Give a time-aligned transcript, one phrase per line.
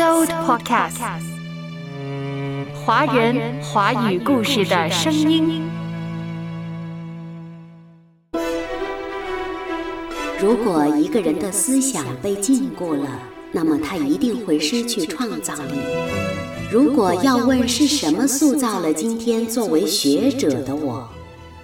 [0.00, 0.96] So Podcast，
[2.86, 5.68] 华人华语故事的声音。
[10.40, 13.10] 如果一个人的思想被禁锢了，
[13.52, 15.78] 那么他一定会失去创造力。
[16.72, 21.06] 如果要问是什么塑造了今天作为学者的我，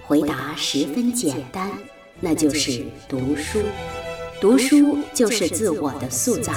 [0.05, 1.71] 回答十分简单，
[2.19, 3.57] 那就是读书。
[4.39, 6.53] 读书就是自我的塑造。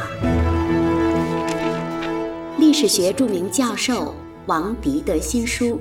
[2.71, 4.15] 历史学著名教授
[4.47, 5.71] 王迪的新书《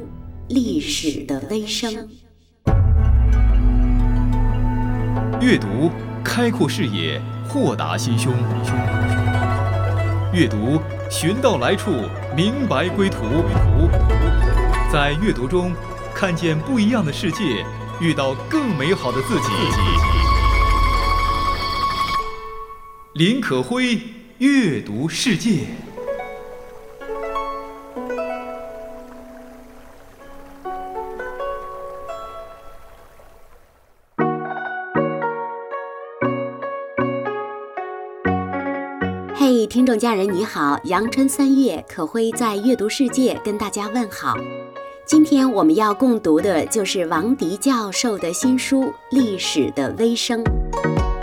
[0.47, 1.93] 历史的微声》。
[5.39, 5.91] 阅读
[6.23, 8.33] 开阔视野，豁达心胸；
[10.33, 10.81] 阅读
[11.11, 11.91] 寻到来处，
[12.35, 13.19] 明白归途。
[14.91, 15.71] 在阅读中，
[16.15, 17.63] 看见不一样的世界，
[18.01, 19.49] 遇到更美好的自己。
[23.13, 24.01] 林可辉
[24.39, 25.67] 阅读世界。
[39.89, 44.37] 众家人你好，阳春三月，可辉在阅读世界跟大家问好。
[45.03, 50.43] 今天我们要共读的就是王迪教授的新书《历史的微声》。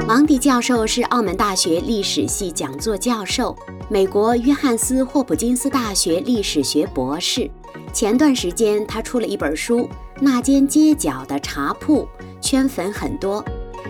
[0.09, 3.55] 王迪教授是澳门大学历史系讲座教授，
[3.89, 7.49] 美国约翰斯霍普金斯大学历史学博士。
[7.93, 9.83] 前段时间他出了一本书
[10.21, 12.03] 《那间街角的茶铺》，
[12.41, 13.45] 圈粉很多。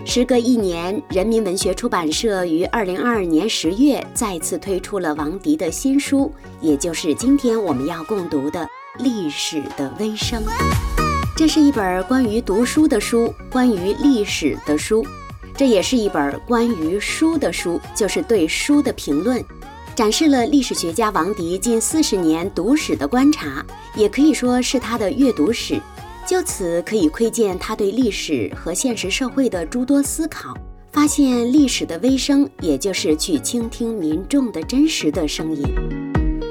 [0.09, 8.61] 时隔一年，人民文学出版社于二零二二年十月再次推出了王迪的新书，也就是今天我们要共读的
[9.03, 10.41] 《历史的微声》。
[11.35, 15.05] 这是一本关于读书的书，关于历史的书。
[15.57, 19.43] 这也是一本关于书的书，就是对书的评论，
[19.93, 23.63] 展示了历史学家王迪近四十年读史的观察，
[23.93, 25.81] 也可以说是他的阅读史。
[26.27, 30.53] 就此可以窥见他对历史和现实社会的诸多思考，
[30.91, 35.63] 发现历史的微声，也就是去倾听民众的真实的声音。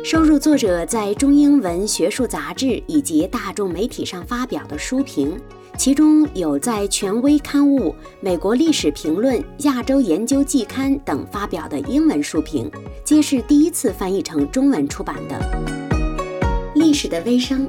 [0.03, 5.39] 收入作者在中英文学术杂志以及大众媒体上发表的书评。
[5.77, 7.91] 其中有在权威刊物
[8.23, 12.71] 《美国历史评论》《亚洲研究季刊》等发表的英文书评，
[13.05, 15.37] 皆是第一次翻译成中文出版的。
[16.79, 17.67] 《历史的微声》，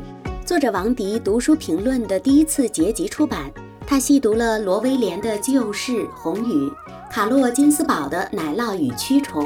[0.47, 3.51] 作者王迪读书评论的第一次结集出版。
[3.85, 6.69] 他细读了罗威廉的《旧事》《红雨》，
[7.11, 9.43] 卡洛金斯堡的《奶酪与蛆虫》，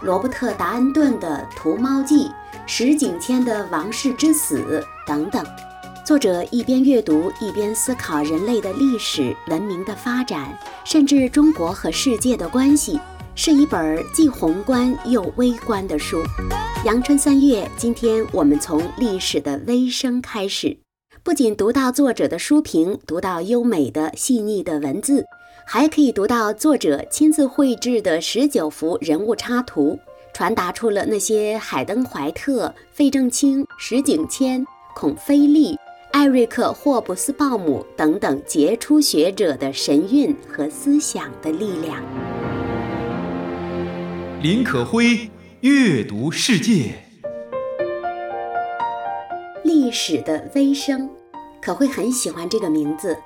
[0.00, 2.28] 罗伯特达恩顿的《屠猫记》，
[2.68, 4.60] 石景谦的《王室之死》
[5.04, 5.44] 等等。
[6.06, 13.00] 作者一边阅读，一边思考人类的历史、文明的发展，甚至中国和世界的关系，
[13.36, 16.22] 是一本既宏观又微观的书。
[16.84, 20.76] 阳春三月，今天我们从历史的微声开始，
[21.24, 25.24] 不仅读到作者的书评，读到优美的、细腻的文字，
[25.66, 29.98] 还可以读到作者亲自绘制的十九幅人物插图，
[30.32, 35.76] 传达出了那些海登怀特、费正清、石景谦、孔飞利。
[36.12, 42.00] 艾瑞克·霍布斯鲍姆等等杰出学者的神韵和思想的力量。
[44.44, 45.30] 林可辉
[45.62, 46.96] 阅读世界，
[49.62, 51.08] 历史的微声，
[51.62, 53.16] 可会很喜欢这个名字。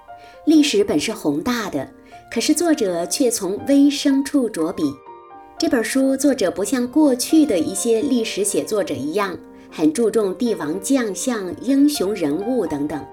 [0.47, 1.91] 历史本是宏大的，
[2.33, 4.85] 可是作者却从微声处着笔。
[5.59, 9.37] 这本书作者不像过去的一些历史写作者一样。
[9.73, 13.05] 很注重帝王将相、英雄人物等等。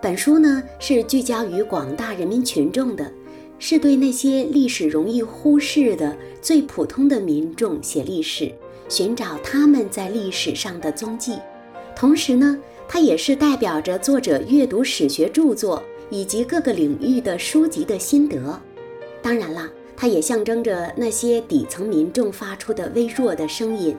[0.00, 3.12] 本书呢是聚焦于广大人民群众的，
[3.60, 8.50] 是对那些历史容易忽视的最普通的民众写历史，
[8.88, 11.34] 寻找他们在历史上的踪迹。
[11.94, 18.58] 同时呢，它也是代表着作者阅读史学著作以及各个领域的书籍的心得。
[19.20, 23.94] 当然了，它也象征着那些底层民众发出的微弱的声音。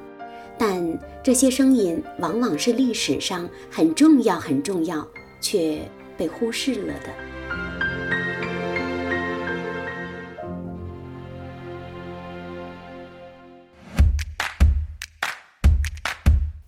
[0.57, 5.07] 但这些声音往往是历史上很重要、很重要，
[5.39, 5.79] 却
[6.17, 7.30] 被忽视了的。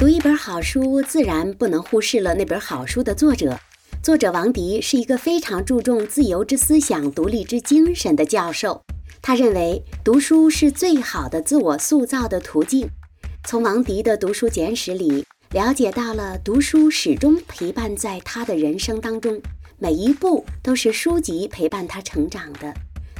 [0.04, 3.58] 读一本好书，自然不能忽视了那本好书的作者。
[4.04, 8.84] 作者王迪是一个非常注重自由之思想、独立之精神的教授。
[9.22, 12.90] 他认为，读书是最好的自我塑造的途径。
[13.46, 19.42] 从王迪的读书简史里了解到了，读书始终陪伴在他的人生当中，
[19.78, 22.74] 每一步都是书籍陪伴他成长的。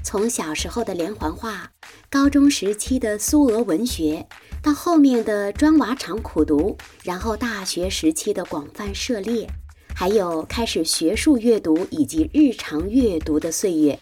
[0.04, 1.72] 从小时候的连环画，
[2.10, 4.28] 高中时期的苏俄文学，
[4.64, 9.46] 到后面的砖瓦厂苦读，然后大学时期的广泛涉猎，
[9.94, 14.00] 还有开始学术阅读以及日常阅读的岁月，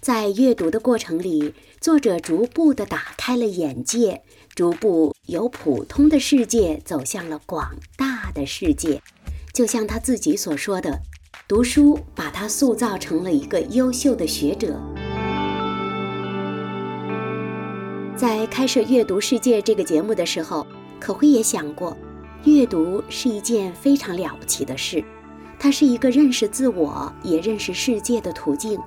[0.00, 4.22] 在阅读的过程里，作者逐步地打开了眼界，
[4.54, 9.02] 逐步由普通的世界走向了广大的世界。
[9.52, 11.00] 就像他自己所说的，
[11.48, 14.80] 读书把他塑造成了一个优秀的学者。
[18.16, 20.64] 在开设《阅读世界》这个节目的时候，
[21.00, 21.96] 可辉也想过，
[22.44, 25.04] 阅读是一件非常了不起的事，
[25.58, 28.78] 它是一个认识自我也认识世界的途径。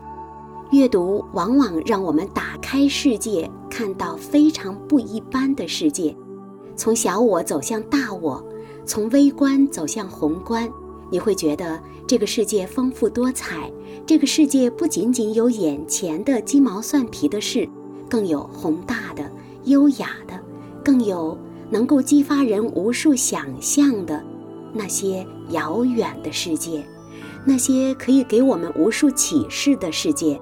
[0.71, 6.15] 阅读往往让我们打开世界，看到非常不一般的世界，
[6.77, 8.41] 从小我走向大我，
[8.85, 10.69] 从微观走向宏观，
[11.12, 13.69] 你会觉得这个世界丰富多彩。
[14.06, 17.68] 这个世界不仅仅有眼前的鸡毛蒜皮的事。
[18.09, 19.30] 更有宏大的、
[19.65, 20.39] 优雅的，
[20.83, 21.38] 更有
[21.69, 24.24] 能够激发人无数想象的
[24.74, 26.86] 那些遥远的世界，
[27.45, 30.39] 那些可以给我们无数启示的世界，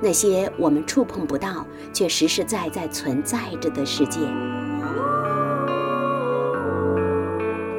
[0.00, 4.20] 那些我们触碰不到却实实在在存在着的世界。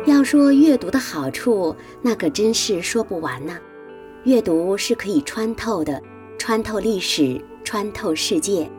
[0.05, 3.57] 要说阅读的好处，那可真是说不完呢。
[4.23, 6.01] 阅读是可以穿透的，
[6.37, 8.69] 穿透历史，穿透世界。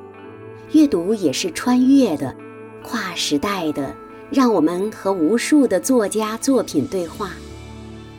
[0.73, 2.35] 阅读也是穿越的、
[2.83, 3.95] 跨时代的，
[4.31, 7.33] 让我们和无数的作家作品对话。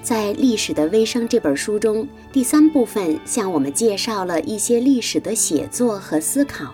[0.03, 6.71] 在《历史的微声》这本书中，第三部分向我们介绍了一些历史的写作和思考，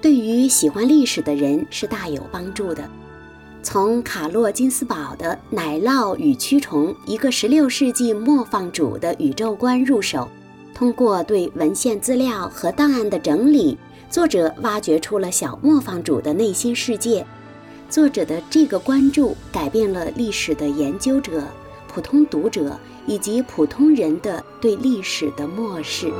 [0.00, 2.88] 对于喜欢历史的人是大有帮助的。
[3.60, 10.28] 从卡洛金斯堡的《奶酪与蛆虫：一个16世纪磨坊主的宇宙观》入手，
[10.72, 13.76] 通过对文献资料和档案的整理。
[14.10, 17.24] 作者挖掘出了小磨坊主的内心世界，
[17.90, 21.42] 作者的这个关注改变了历史的研究者、
[21.86, 26.10] 普通读者以及普通人的对历史的漠视。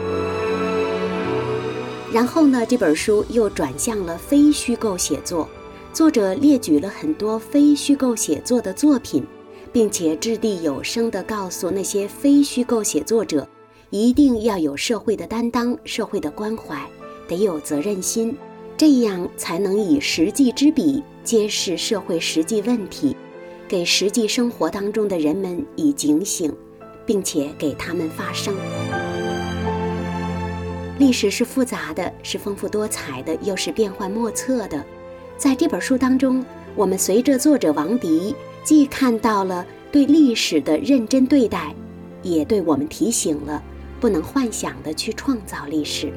[2.12, 5.48] 然后呢，这本书又转向了非虚构写作，
[5.90, 9.24] 作者列举了很多非虚构写作的作品，
[9.72, 13.48] 并且掷地有声地告诉那些非虚构写作者，
[13.88, 16.86] 一定要有社会的担当、社会的关怀。
[17.28, 18.34] 得有责任心，
[18.76, 23.14] 这样才能以实际之笔揭示社会实际问题，
[23.68, 26.52] 给实际生活当中的人们以警醒，
[27.04, 28.54] 并且给他们发声。
[30.98, 34.84] 历史是复杂的，是丰富多彩的，又是变幻莫测的。
[35.36, 38.34] 在这本书当中，我们随着作者王迪，
[38.64, 41.72] 既看到了对历史的认真对待，
[42.22, 43.62] 也对我们提醒了
[44.00, 46.12] 不能幻想的去创造历史。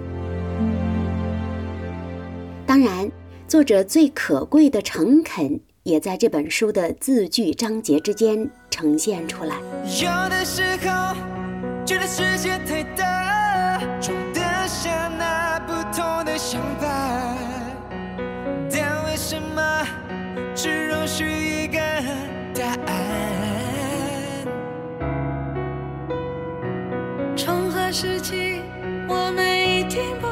[2.72, 3.12] 当然，
[3.50, 9.58] 作者最可贵的诚恳也在这本书的字句章节之间呈现出来。
[10.02, 11.14] 有的时候
[11.86, 14.40] 觉得世界太大，装得
[14.70, 17.36] 下那不同的想法，
[18.72, 19.86] 但为什么
[20.56, 21.78] 只容许一个
[22.56, 22.96] 答案？
[27.36, 28.62] 从何时起，
[29.10, 30.28] 我们已听不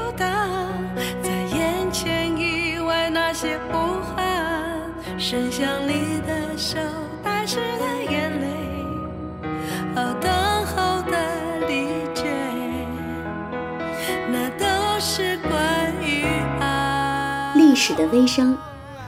[5.32, 6.80] 伸向你的手，
[7.24, 8.48] 带湿的眼泪，
[9.94, 10.32] 和等
[10.66, 12.26] 候的理解，
[14.32, 16.24] 那都是关于
[16.60, 17.54] 爱。
[17.56, 18.58] 历史的微声，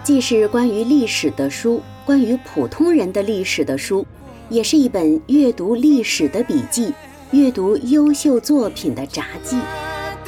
[0.04, 4.06] 既是关于历史的书，关于普通人的历史的书，
[4.48, 6.94] 也是一本阅读历史的笔记，
[7.32, 9.60] 阅读优秀作品的札记。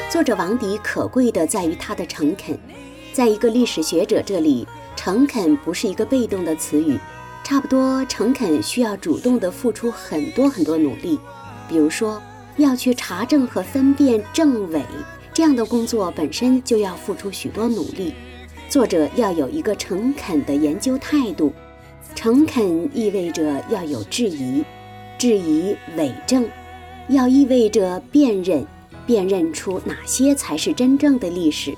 [0.10, 2.58] 作者王迪可贵的在于他的诚恳。
[3.14, 6.98] 在一个历史学者这里，诚恳不是一个被动的词语，
[7.44, 11.20] 差不多诚恳需要主动的付出很多很多努力。
[11.68, 12.22] 比如说，
[12.58, 14.82] 要去查证和分辨证伪，
[15.34, 18.14] 这样的工作本身就要付出许多努力。
[18.70, 21.54] 作者要有一个诚恳的研究态度，
[22.16, 24.64] 诚恳意味着要有质疑，
[25.18, 26.48] 质疑伪证，
[27.10, 28.66] 要意味着辨认，
[29.06, 31.76] 辨认出哪些才是真正的历史。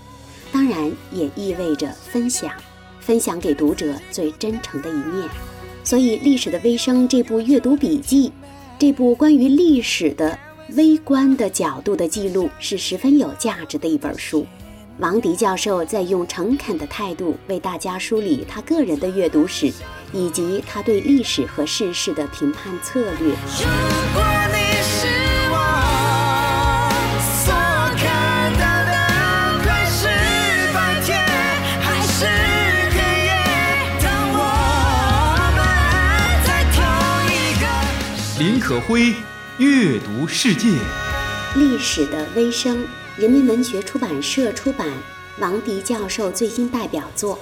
[0.51, 2.51] 当然也意味着分享，
[3.05, 5.29] 分享给读者最真诚的一面。
[5.83, 8.31] 所以，《历史的微声》这部阅读笔记，
[8.79, 10.37] 这部关于历史的
[10.75, 14.47] 微观的角度的记录，是十分有价值的一本书。
[14.97, 19.71] 王迪教授在用诚恳的态度为大家梳理他个人的阅读史，
[20.11, 23.29] 以及他对历史和世事的评判策略。
[23.29, 25.24] 如果你是
[38.67, 39.13] 可辉
[39.59, 40.67] 阅读世界，
[41.55, 42.83] 历史的微声，
[43.15, 44.91] 人民文学出版社出版，
[45.39, 47.37] 王迪教授最新代表作。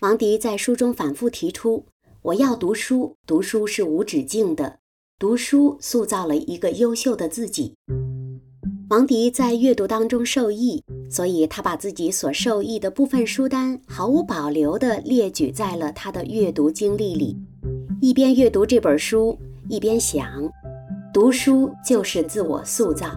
[0.00, 1.86] 王迪在书中反复提出
[2.20, 4.80] ：“我要读书，读书是无止境的，
[5.20, 7.76] 读书塑造了一个优秀的自己。”
[8.88, 17.36] 王迪在阅读当中受益，所以他把自己所受益的部分书单毫无保留地列举在了他的阅读经历里。
[18.00, 19.36] 一边阅读这本书，
[19.68, 20.48] 一边想：
[21.12, 23.08] 读书就是自我塑造。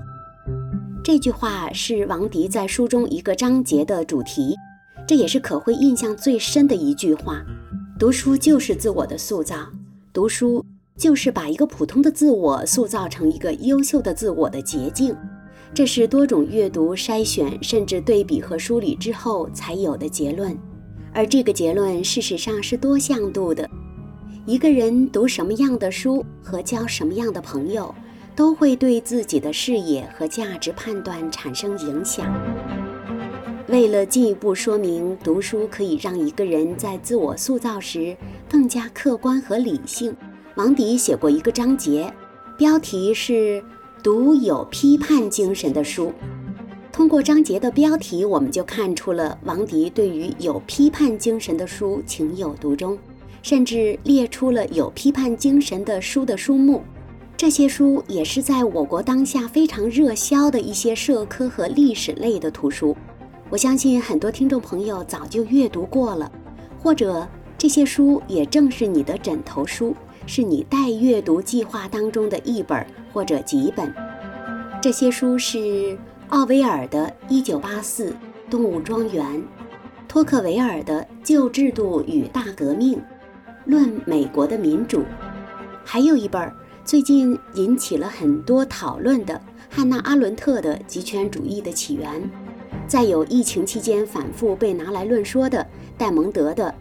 [1.04, 4.56] 这句话是王迪在书中一个章节的主题，
[5.08, 7.46] 这也是可会印象最深的一句话：
[8.00, 9.56] 读书就是自我的塑造，
[10.12, 10.66] 读书
[10.98, 15.16] 就是把一个普通的自我塑造成一个优秀的自我的捷径。
[15.74, 20.58] 这是多种阅读筛选，甚至对比和梳理之后才有的结论，
[21.14, 23.70] 而这个结论事实上是多向度的。
[24.46, 27.94] 一个人读什么样的书和交什么样的朋友，
[28.36, 32.26] 都会对自己的视野和价值判断产生影响。
[33.68, 38.18] 为了进一步说明读书可以让一个人在自我塑造时
[38.50, 40.14] 更加客观和理性，
[40.56, 42.12] 王迪写过一个章节，
[42.58, 43.64] 标题是。
[44.01, 46.13] 读有批判精神的书，
[46.89, 52.98] 通过章节的标题，我们就看出了王迪对于有批判精神的书情有独钟，
[53.41, 56.82] 甚至列出了有批判精神的书的书目。
[57.36, 62.96] 这些书也是在我国当下非常热销的一些社科和历史类的图书。
[63.50, 66.32] 我相信很多听众朋友早就阅读过了，
[66.82, 67.27] 或者
[67.58, 69.94] 这些书也正是你的枕头书。
[70.31, 73.91] 是你待阅读计划当中的一本或者几本。
[74.79, 78.15] 这些书是奥威尔的《一九八四
[78.48, 79.25] 动物庄园》，
[80.07, 82.95] 托克维尔的《旧制度与大革命》，
[83.65, 85.03] 论美国的民主，
[85.83, 86.53] 还有一本
[86.86, 92.21] 最近引起了很多讨论的汉娜·阿伦特的《极权主义的起源》，
[92.88, 95.65] 再有疫情期间反复被拿来论说的
[95.98, 96.71] 戴蒙德的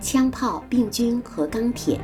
[0.04, 1.98] 《枪炮、病菌和钢铁》。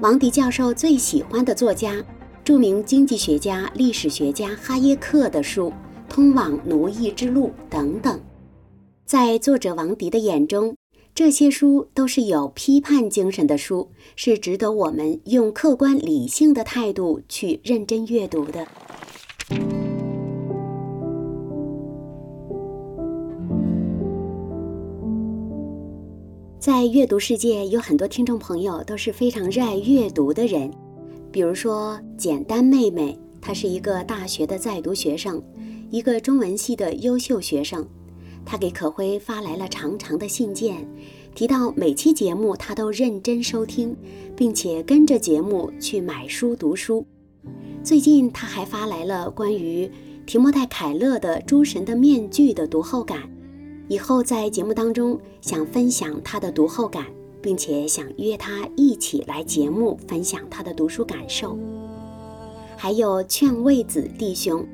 [0.00, 2.04] 王迪教授最喜欢的作家，
[2.44, 5.70] 著名经济学家、历史学家哈耶克的书
[6.08, 8.20] 《通往奴役之路》等等，
[9.04, 10.76] 在作者王迪的眼中，
[11.16, 18.68] 这些书都是有批判精神的书，是值得我们用客观理性的态度去认真阅读的。
[26.68, 30.70] 在阅读世界，有很多听众朋友都是非常热爱阅读的人。
[31.32, 35.42] 比如说，简单妹妹，她是一个大学的在读学生，
[35.90, 37.88] 一个中文系的优秀学生。
[38.44, 40.86] 她给可辉发来了长长的信件，
[41.34, 43.96] 提到每期节目她都认真收听，
[44.36, 47.06] 并且跟着节目去买书读书。
[47.82, 49.90] 最近，她还发来了关于
[50.26, 53.22] 提莫泰·凯勒的《诸神的面具》的读后感。
[53.88, 57.06] 以后在节目当中想分享他的读后感，
[57.40, 61.58] 并且想约他一起来节目分享他的读书感受。
[62.76, 64.64] 还有劝慰子弟兄，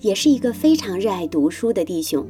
[0.00, 2.26] 也是一个非常热爱读书的弟兄，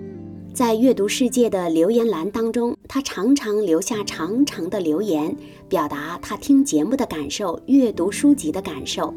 [0.53, 5.35] 在阅读世界的留言栏当中，他常常留下长长的留言，
[5.71, 9.13] 表达他听节目的感受、阅读书籍的感受。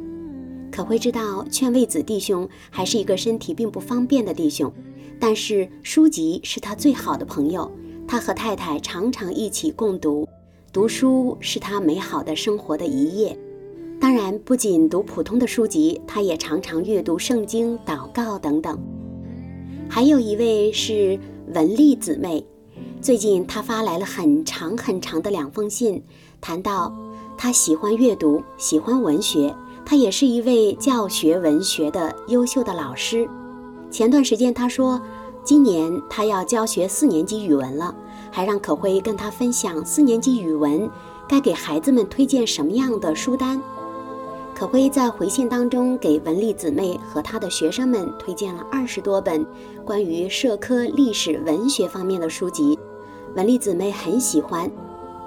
[0.71, 4.71] 可会知道，劝慰子弟兄还是一个身体并不方便的弟兄。
[5.19, 7.69] 但是书籍是他最好的朋友，
[8.07, 10.27] 他和太太常常一起共读，
[10.71, 13.37] 读书是他美好的生活的一页。
[13.99, 18.79] 当然，不仅读普通的书籍，他也常常阅读圣经、祷告等等。
[19.89, 21.19] 还有一位是
[21.53, 22.45] 文丽姊妹，
[23.01, 26.01] 最近她发来了很长很长的两封信，
[26.39, 26.95] 谈到
[27.37, 29.53] 她喜欢阅读，喜欢文学，
[29.85, 33.27] 她也是一位教学文学的优秀的老师。
[33.91, 35.01] 前段时间，他说，
[35.43, 37.93] 今年他要教学四年级语文了，
[38.31, 40.89] 还让可辉跟他分享四年级语文
[41.27, 43.61] 该给孩子们推荐什么样的书单。
[44.53, 49.45] 可辉在回信当中给文丽姊妹和她的学生们推荐了二十多本
[49.85, 52.77] 关于社科、历史、文学方面的书籍，
[53.35, 54.69] 文丽姊妹很喜欢。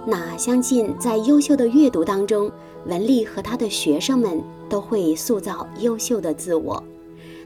[0.07, 2.51] 那相信在优秀的阅读当中，
[2.87, 6.83] 文丽和她的学生们都会塑造优秀的自我。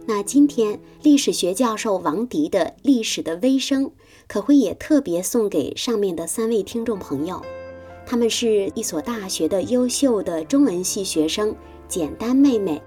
[0.08, 3.86] 那今天历史学教授王迪的《历史的微声》，
[4.28, 7.42] 可会也特别送给上面的三位听众朋友，
[8.06, 11.52] 他们是一所大学的优秀的中文系学生，
[11.88, 12.80] 简单妹妹、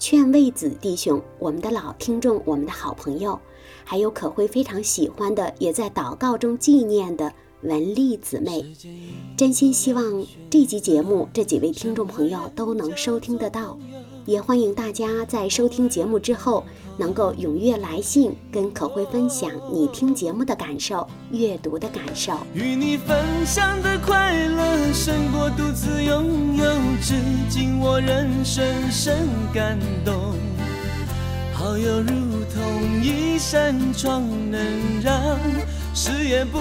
[0.00, 3.38] 劝慰子弟兄，我们的老听众，我们的好朋友，
[3.84, 8.66] 还有可会非常喜欢的，也在祷告中纪念的文丽姊妹。
[9.36, 13.78] 真心希望这集节目这几位听众朋友都能收听得到，
[14.26, 16.64] 也欢迎大家在收听节目之后
[16.96, 22.32] 能够踊跃来信，跟可慧分享你听节目的感受、阅读的感受。
[22.54, 26.64] 与你分享的快乐胜过独自拥有，
[27.02, 27.14] 至
[27.50, 30.14] 今我仍深深感动。
[31.52, 32.08] 好友如
[32.54, 34.60] 同一扇窗，能
[35.02, 35.38] 让
[35.94, 36.58] 誓言不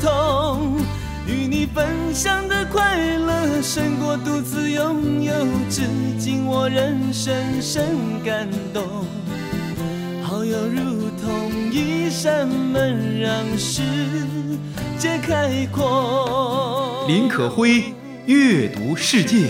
[0.00, 0.78] 同。
[1.26, 5.32] 与你分享的快乐胜过独自拥有，
[5.68, 5.82] 至
[6.16, 7.84] 今我仍深深
[8.24, 8.84] 感动。
[10.22, 13.82] 好友如同一扇门，让世
[14.96, 17.04] 界开阔。
[17.08, 17.82] 林可辉，
[18.26, 19.48] 阅读世界。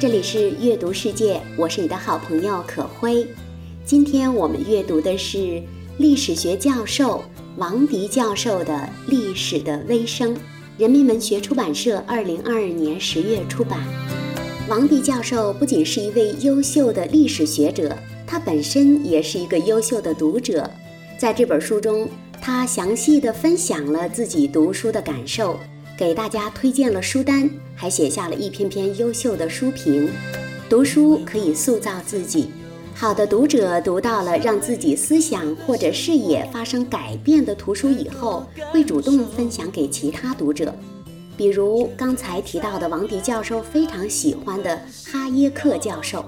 [0.00, 3.26] 这里是阅读世界，我是你的好朋友可辉。
[3.84, 5.62] 今天我们阅读的是
[5.98, 7.22] 历史学教授
[7.58, 8.72] 王迪教授的
[9.10, 10.34] 《历史的微声》。
[10.78, 13.80] 人民文学出版社二零二二年十月出版。
[14.68, 20.70] 王迪教授不仅是一位优秀的历史学者，他本身也是一个优秀的读者。
[21.18, 22.08] 在这本书中，
[22.40, 25.58] 他详细的分享了自己读书的感受，
[25.96, 30.08] 给大家推荐了书单，还写下了一篇篇优秀的书评。
[30.68, 32.50] 读书可以塑造自己。
[33.00, 40.74] 好的读者读到了让自己思想或者视野发生改变的图书以后，会主动分享给其他读者。
[41.36, 46.24] 比如刚才提到的王迪教授非常喜欢的哈耶克教授，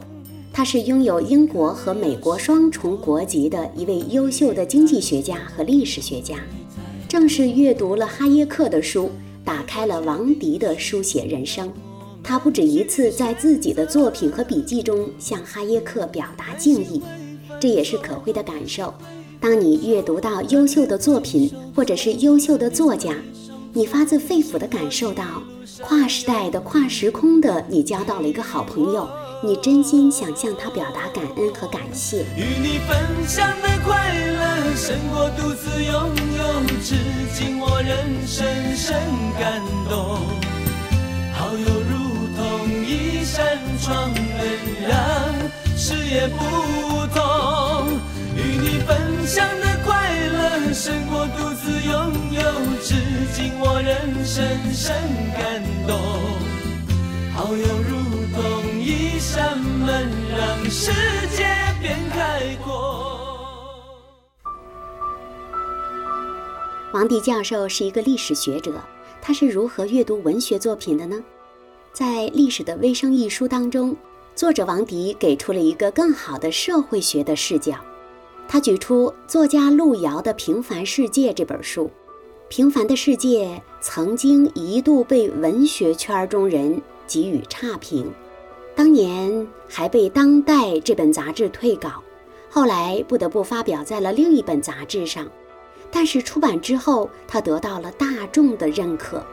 [0.53, 6.37] 他是拥有英国和美国双重国籍的一位优秀的经济学家和历史学家。
[7.09, 9.11] 正是阅读了哈耶克的书，
[9.45, 11.69] 打开了王迪的书写人生。
[12.23, 17.03] 他不止一次在自己的作品和笔记中向哈耶克表达敬意，
[17.59, 18.95] 这也是可贵的感受。
[19.41, 23.15] 当你阅读到优秀的作品或者是优秀的作家，
[23.73, 25.25] 你发自肺腑地感受到
[25.81, 29.09] 跨时代的、跨时空的，你交到了一个好朋友，
[29.43, 32.19] 你真心想向他表达感恩和感谢。
[32.37, 35.95] 与你分享的快乐胜过独自拥
[36.37, 36.95] 有，至
[37.35, 38.95] 今我仍深深
[39.39, 40.19] 感动。
[41.33, 42.00] 好友如。
[43.33, 44.45] 扇窗能
[44.89, 44.99] 让
[45.77, 47.93] 视野不同，
[48.35, 52.43] 与你分享的快乐胜过独自拥有，
[52.83, 52.97] 至
[53.33, 54.93] 今我仍深深
[55.39, 55.97] 感动。
[57.33, 60.91] 好友如同一扇门，让世
[61.37, 61.47] 界
[61.81, 63.17] 变开阔。
[66.93, 68.73] 王迪教授是一个历史学者，
[69.23, 71.17] 他是如何阅读文学作品的呢？
[71.93, 73.97] 在《历史的微声》一书当中，
[74.37, 77.75] 作者王迪给出了一个更好的社会学的视角。
[78.47, 81.87] 他举出作家路遥的《平凡世界》这本书，
[82.49, 83.47] 《平凡的世界》
[83.81, 88.09] 曾经一度被文学圈中人给予差评，
[88.77, 92.03] 当年还被《当代》这本杂志退稿，
[92.49, 95.29] 后来不得不发表在了另一本杂志上。
[95.91, 99.27] 但是出版之后，他得到了大众的认可。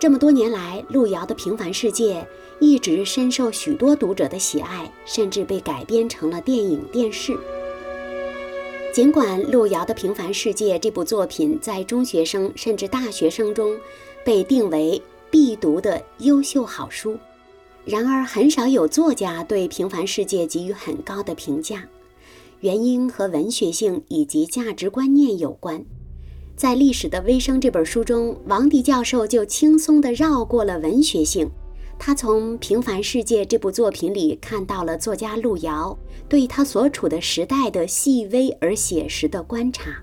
[0.00, 2.22] 这么多年来，路遥的《平凡世界》
[2.58, 7.36] 一直深受许多读者的喜爱，甚至被改编成了电影、电视。
[8.94, 13.78] 尽管路遥的《平凡世界》这部作品在中学生甚至大学生中
[14.24, 17.18] 被定为必读的优秀好书，
[17.84, 21.86] 然而很少有作家对《平凡世界》给予很高的评价。
[22.60, 25.84] 原因和文学性以及价值观念有关。
[26.60, 31.50] 在《历史的微声》这本书中，王迪教授就轻松地绕过了文学性。
[31.98, 40.02] 他从《平凡世界》这部作品里看到了作家路遥对他所处的时代的细微而写实的观察，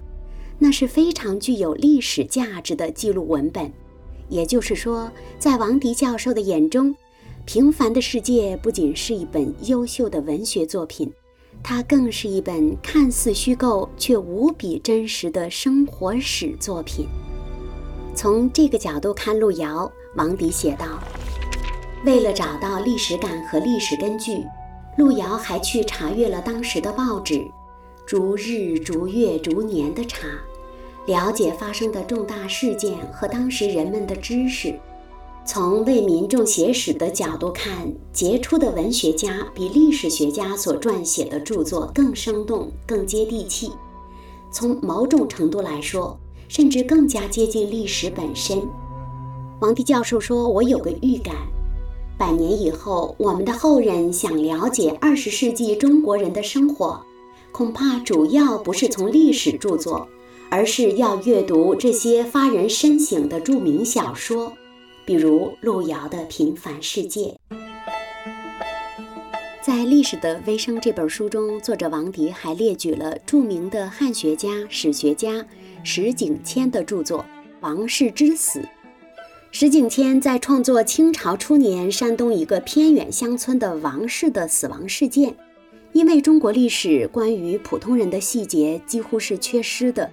[0.57, 3.71] 那是非常具有历史价值的记录文本。
[4.27, 6.91] 也就是说，在王迪教授的眼中，
[7.45, 11.13] 《平凡的世界》不仅是一本优秀的文学作品。
[11.61, 17.07] 它更是一本看似虚构却无比真实的生活史作品。
[18.15, 20.85] 从这个角度看，路遥，王迪写道
[22.05, 24.43] ：“为了找到历史感和历史根据，
[24.97, 27.45] 路遥还去查阅了当时的报纸，
[28.07, 30.27] 逐日、逐月、逐年的查，
[31.05, 34.73] 了解发生的重大事件和当时人们的知识。”
[35.47, 43.71] 从为民众写史的角度看，杰出的文学家比历史学家所撰写的著作更生动、更接地气。
[44.51, 48.61] 从某种程度来说，甚至更加接近历史本身。
[49.61, 51.33] 王迪教授说：“我有个预感，
[52.17, 57.01] 百年以后，我们的后人想了解二十世纪中国人的生活，
[57.53, 60.05] 恐怕主要不是从历史著作，
[60.49, 64.51] 而是要阅读这些发人深省的著名小说，
[65.07, 67.33] 比如路遥的《平凡世界》。
[69.61, 75.45] 在《历史的微声》这本书中，作者王迪还列举了著名的汉学家、史学家
[75.81, 77.19] 石景谦的著作
[77.61, 78.59] 《王氏之死》。
[79.49, 85.33] 石景谦在创作清朝初年山东一个偏远乡村的王氏的死亡事件。
[85.93, 90.11] 因为中国历史关于普通人的细节几乎是缺失的，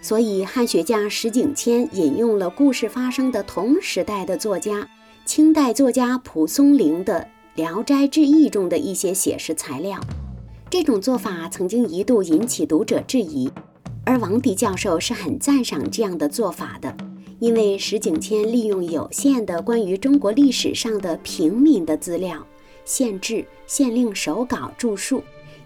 [0.00, 4.88] 所以汉学家石景谦引用了故事发生的同时代的作家
[5.24, 7.20] 清代作家蒲松龄的
[7.56, 10.00] 《聊斋志异》中的一些写实材料。
[10.70, 13.50] 这种做法曾经一度引起读者质疑，
[14.04, 16.96] 而王迪教授是很赞赏这样的做法的，
[17.38, 22.44] 因为石景谦利用有限的关于中国历史上的平民的资料。
[22.84, 25.20] 县志、县令手稿著述，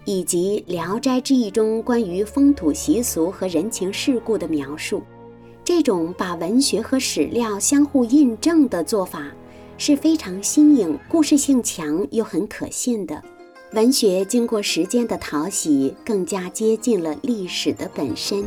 [0.05, 5.03] 以及《聊斋志异》中关于风土习俗和人情世故的描述，
[5.63, 9.31] 这种把文学和史料相互印证的做法
[9.77, 13.21] 是非常新颖、故事性强又很可信的。
[13.73, 18.43] 文学经过时间的淘洗，更加接近了历史的本身。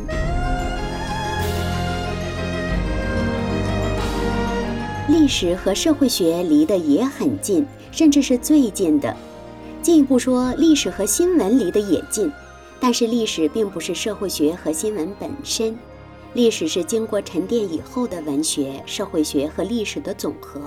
[5.07, 7.65] 历史和社会学离得也很近。
[7.95, 9.15] 甚至是最近的。
[9.85, 12.31] 进一步说，历史和新闻离得也近，
[12.79, 15.77] 但是历史并不是社会学和新闻本身，
[16.33, 20.59] 历史是经过沉淀以后的文学、社会学和历史的总和。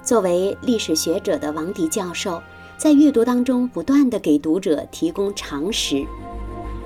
[0.00, 2.40] 作为历史学者的王迪教授，
[2.78, 6.06] 在阅读当中不断地给读者提供常识。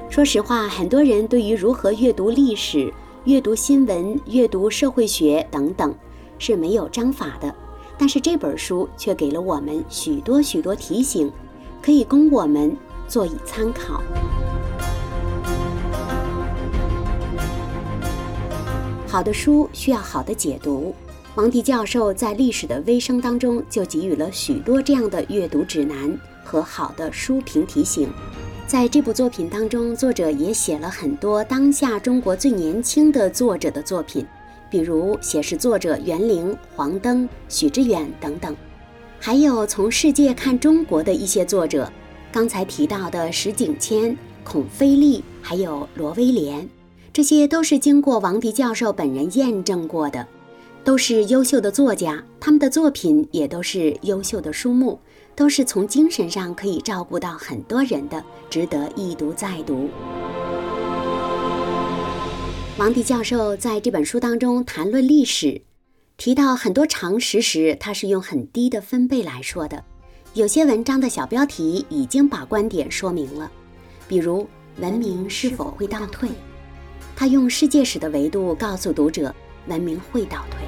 [0.09, 2.90] 说实话，很多人对于如何阅读历史、
[3.25, 5.94] 阅读新闻、阅读社会学等等
[6.38, 7.55] 是没有章法的。
[7.99, 11.31] 但是这本书却给了我们许多许多提醒，
[11.83, 12.77] 可以供我们
[13.09, 14.03] 做以参考。
[19.07, 20.95] 好的书需要好的解读，
[21.35, 28.09] 王迪教授在《历史的微声》当中就给予了许多这样的阅读指南和好的书评提醒。
[28.69, 34.25] 在这部作品当中，作者也写了很多当下中国最年轻的作者的作品。
[34.71, 38.55] 比如写实作者袁凌、黄登、许知远等等，
[39.23, 41.93] 还有从世界看中国的一些作者，
[42.33, 46.67] 刚才提到的石景谦、孔飞利，还有罗威廉，
[47.13, 50.27] 这些都是经过王迪教授本人验证过的，
[50.83, 54.99] 都是优秀的作家，他们的作品也都是优秀的书目，
[55.37, 59.91] 都是从精神上可以照顾到很多人的，值得一读再读。
[62.79, 65.61] 王迪教授在这本书当中谈论历史，
[66.21, 69.83] 提到很多常识时，他是用很低的分贝来说的。
[70.35, 73.51] 有些文章的小标题已经把观点说明了，
[74.07, 74.47] 比如
[74.83, 76.29] “文明是否会倒退”，
[77.17, 79.35] 他用世界史的维度告诉读者
[79.67, 80.61] 文明会倒退。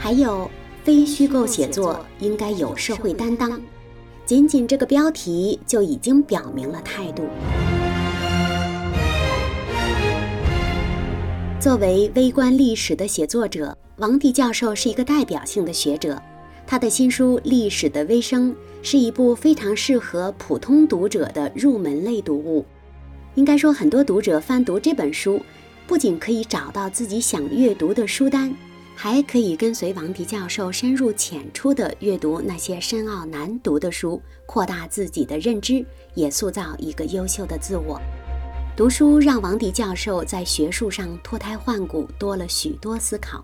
[0.00, 0.50] 还有
[0.82, 3.62] “非虚构写作应该有社会担当”，
[4.26, 7.22] 仅仅这个标题就已经表明了态度。
[11.66, 16.22] 作为微观历史的写作者，王迪教授是一个代表性的学者。
[16.64, 18.52] 他的新书《历史的微声》
[18.84, 22.64] 是一部非常适合普通读者的入门类读物。
[23.34, 25.42] 应该说，很多读者翻读这本书，
[25.88, 28.54] 不仅可以找到自己想阅读的书单，
[28.94, 38.00] 还可以跟随王迪教授深入浅出地阅读那些深奥难读的书，扩大自己的认知，也塑造一个优秀的自我。
[38.76, 43.42] 读书让王迪教授在学术上脱胎换骨，多了许多思考。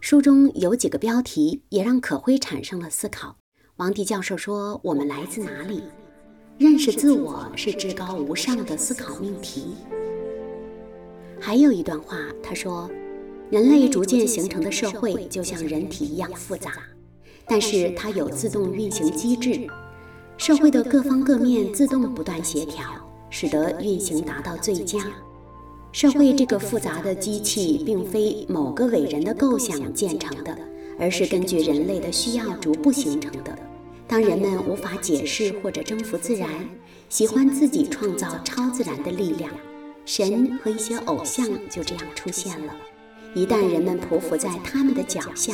[0.00, 3.36] 书中有几个标题也让可辉产生了思考。
[3.76, 5.84] 王迪教授说：“我们来自哪里？
[6.58, 9.76] 认识自我是至高无上的思考命题。”
[11.38, 12.90] 还有一段话，他说
[13.50, 16.72] ：“人类逐渐形成的社会就像人体一样复杂，
[17.46, 19.64] 但是它有自动运行机制，
[20.36, 22.82] 社会的各方各面自动不断协调。”
[23.38, 24.98] 使得运行达到最佳。
[25.92, 30.56] 社会这个复杂的机器，并非某个伟人的构想建成的，
[30.98, 33.54] 而是根据人类的需要逐步形成的。
[34.08, 36.48] 当人们无法解释或者征服自然，
[37.10, 39.50] 喜欢自己创造超自然的力量，
[40.06, 42.74] 神和一些偶像就这样出现了。
[43.34, 45.52] 一旦人们匍匐在他们的脚下，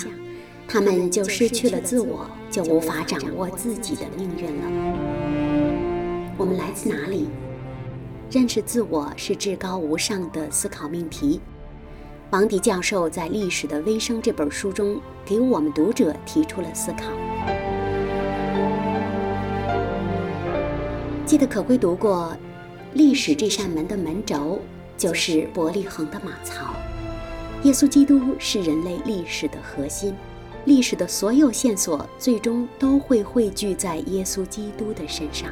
[0.68, 4.62] 他们就失去了自我，就无法掌握自己的命运了。
[6.38, 7.27] 我们来自哪里？
[8.33, 11.38] 认识自我是至高无上的思考命题。
[12.31, 17.12] 王迪教授在《历史的微声》这本书中，给我们读者提出了思考。
[21.27, 22.35] 记得可辉读过
[22.95, 24.35] 《历史这扇门的门轴》，
[24.97, 26.75] 就是伯利恒的马槽。
[27.64, 30.14] 耶稣基督是人类历史的核心，
[30.64, 35.51] 历史的所有线索最终都会汇聚在耶稣基督的身上。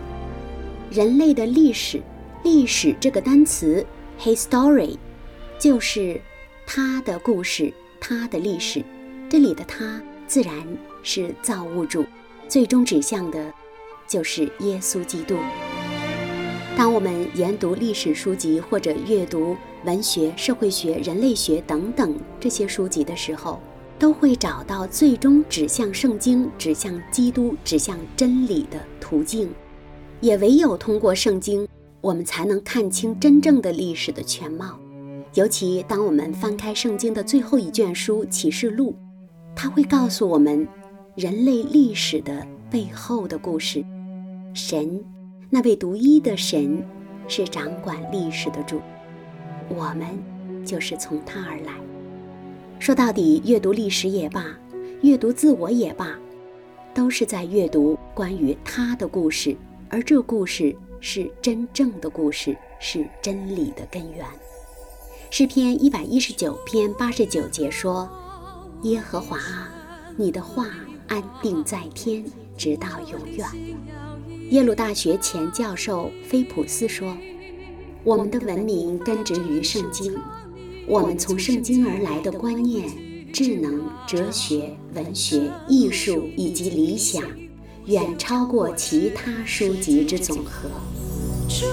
[0.90, 2.00] 人类的历史，
[2.42, 3.84] 历史这个单词
[4.18, 4.96] history，
[5.58, 6.20] 就是
[6.66, 8.82] 他的故事，他的历史。
[9.28, 10.54] 这里的他自然
[11.02, 12.04] 是造物主，
[12.48, 13.52] 最终指向的，
[14.08, 15.36] 就是耶稣基督。
[16.76, 23.60] 当我们研读历史书籍或者阅读文学、社会学、人类学等等这些书籍的时候，
[23.98, 29.52] 都会找到最终指向圣经、指向基督、指向真理的途径。
[30.20, 31.68] 也唯有通过圣经，
[32.00, 34.78] 我们才能看清真正的历史的全貌。
[35.34, 38.92] 尤其当我们翻开圣经的最后一卷书《启示录》，
[39.54, 40.66] 它会告诉我们
[41.14, 43.84] 人类历史的背后的故事。
[44.54, 45.02] 神。
[45.52, 46.80] 那位独一的神
[47.26, 48.80] 是掌管历史的主，
[49.68, 50.06] 我们
[50.64, 51.72] 就是从他而来。
[52.78, 54.46] 说到底，阅读历史也罢，
[55.02, 56.16] 阅读自我也罢，
[56.94, 59.56] 都是在阅读关于他的故事，
[59.88, 64.24] 而这故事是真正的故事，是真理的根源。
[65.30, 68.08] 诗篇一百一十九篇八十九节说
[68.82, 69.72] ：“耶和华啊，
[70.16, 70.66] 你的话
[71.08, 72.24] 安定在天，
[72.56, 73.46] 直到永远。”
[74.50, 77.16] 耶鲁大学前教授菲普斯说
[78.04, 80.18] ：“我们的文明根植于圣经，
[80.86, 82.90] 我们从圣经而来的观念、
[83.32, 87.22] 智能、哲学、文学、艺术以及理想，
[87.90, 90.70] 远超过其他书籍之总和。”
[91.50, 91.64] 主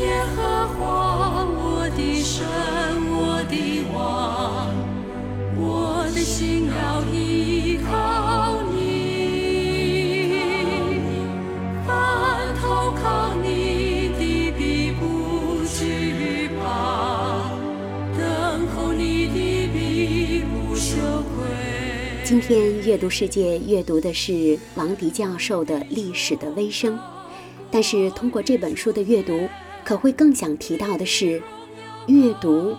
[0.00, 2.44] 耶和华，我的神，
[3.12, 3.54] 我的
[3.94, 4.74] 王，
[5.56, 8.33] 我的心要依靠
[22.46, 26.94] 今天阅读世界阅读的是王迪教授的《历史的微声》，
[27.70, 29.48] 但是通过这本书的阅读，
[29.82, 31.42] 可会更想提到的是，
[32.06, 32.76] 阅读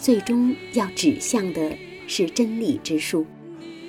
[0.00, 1.76] 最终要指向的
[2.06, 3.26] 是真理之书。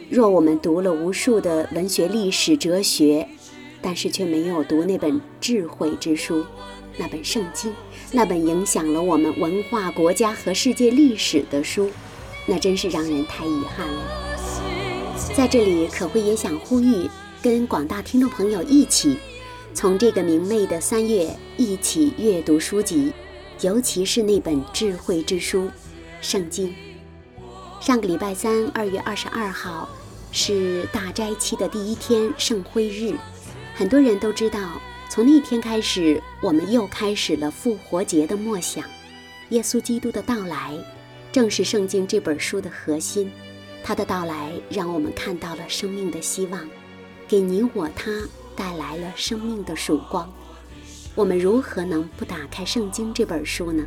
[0.10, 3.28] 若我们读了无数的文学、历史、哲学，
[3.84, 6.44] 但是却没有读那本智慧之书，
[6.98, 7.72] 那本圣经，
[8.12, 11.92] 那本影响了我们文化、国家和世界历史的书，
[12.48, 14.29] 那真是让人太遗憾了。
[15.36, 17.10] 在这里，可慧也想呼吁，
[17.42, 19.18] 跟广大听众朋友一起，
[19.74, 23.14] 从这个明媚的三月一起阅读书籍，
[23.62, 25.66] 尤其是那本智慧之书
[26.20, 26.68] 《圣经》。
[27.80, 29.88] 上个礼拜三，二月二十二号，
[30.32, 33.14] 是大斋期的第一天，圣辉日。
[33.76, 38.84] 很多人都知道，从那天开始，我们又开始了复活节的默想。
[39.50, 40.78] 耶稣基督的到来，
[41.32, 43.32] 正是《圣经》这本书的核心。
[43.84, 46.68] 他的到来让我们看到了生命的希望，
[47.28, 50.32] 给你我他带来了生命的曙光。
[51.16, 53.84] 我们如何能不打开圣经这本书呢？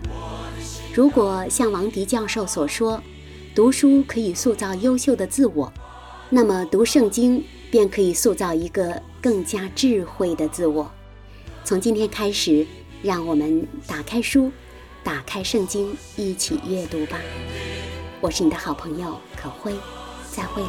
[0.92, 3.02] 如果像王迪教授所说，
[3.55, 5.72] 读书可以塑造优秀的自我，
[6.28, 10.90] 那么读圣经便可以塑造一个更加智慧的自我。
[11.64, 12.66] 从今天开始，
[13.02, 14.50] 让我们打开书，
[15.05, 17.18] 打开圣经，一起阅读吧。
[18.22, 19.74] 我是你的好朋友可辉，
[20.30, 20.68] 再会了。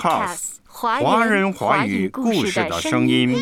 [0.00, 3.36] Supercast 华人华语故事的声音。